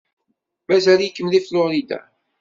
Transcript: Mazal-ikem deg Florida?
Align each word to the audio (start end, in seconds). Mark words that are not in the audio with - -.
Mazal-ikem 0.67 1.27
deg 1.33 1.43
Florida? 1.47 1.99